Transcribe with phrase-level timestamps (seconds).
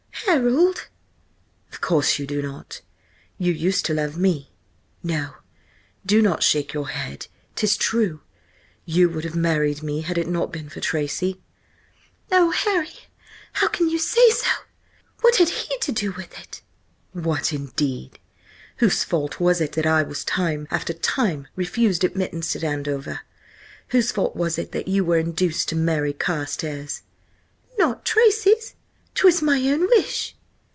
[0.27, 0.87] "Harold!"
[1.73, 2.79] "Of course you do not!
[3.37, 5.33] You used to love me–no,
[6.05, 8.21] do not shake your head, 'tis true!
[8.85, 11.41] You would have married me had it not been for Tracy."
[12.31, 12.93] "Oh, Harry!
[13.53, 14.47] How can you say so?
[15.19, 16.61] What had he to do with it?"
[17.11, 18.17] "What, indeed!
[18.77, 23.21] Whose fault was it that I was time after time refused admittance at Andover?
[23.89, 27.01] Whose fault was it that you were induced to marry Carstares?"
[27.77, 28.75] "Not Tracy's.
[29.13, 30.37] 'Twas my own wish."